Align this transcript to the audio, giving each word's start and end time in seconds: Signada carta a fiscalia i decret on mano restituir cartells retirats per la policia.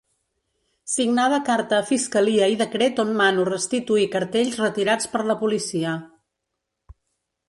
Signada 0.91 1.39
carta 1.49 1.77
a 1.81 1.85
fiscalia 1.89 2.47
i 2.53 2.57
decret 2.61 3.01
on 3.03 3.11
mano 3.19 3.45
restituir 3.49 4.07
cartells 4.15 4.57
retirats 4.63 5.11
per 5.13 5.23
la 5.33 5.37
policia. 5.43 5.93